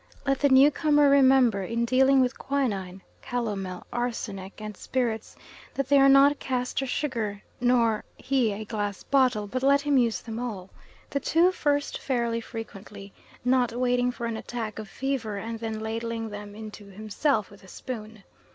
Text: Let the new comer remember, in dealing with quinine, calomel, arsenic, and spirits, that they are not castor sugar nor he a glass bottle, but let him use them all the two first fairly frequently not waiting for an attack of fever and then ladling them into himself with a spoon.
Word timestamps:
Let 0.25 0.39
the 0.39 0.49
new 0.49 0.71
comer 0.71 1.11
remember, 1.11 1.61
in 1.61 1.85
dealing 1.85 2.21
with 2.21 2.39
quinine, 2.39 3.03
calomel, 3.21 3.85
arsenic, 3.93 4.59
and 4.59 4.75
spirits, 4.75 5.35
that 5.75 5.89
they 5.89 5.99
are 5.99 6.09
not 6.09 6.39
castor 6.39 6.87
sugar 6.87 7.43
nor 7.59 8.03
he 8.17 8.51
a 8.51 8.65
glass 8.65 9.03
bottle, 9.03 9.45
but 9.45 9.61
let 9.61 9.81
him 9.81 9.99
use 9.99 10.19
them 10.19 10.39
all 10.39 10.71
the 11.11 11.19
two 11.19 11.51
first 11.51 11.99
fairly 11.99 12.41
frequently 12.41 13.13
not 13.45 13.73
waiting 13.73 14.09
for 14.11 14.25
an 14.25 14.37
attack 14.37 14.79
of 14.79 14.89
fever 14.89 15.37
and 15.37 15.59
then 15.59 15.79
ladling 15.79 16.29
them 16.29 16.55
into 16.55 16.85
himself 16.87 17.51
with 17.51 17.63
a 17.63 17.67
spoon. 17.67 18.23